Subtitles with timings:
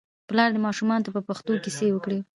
[0.29, 2.19] پلار دې ماشومانو ته په پښتو کیسې وکړي.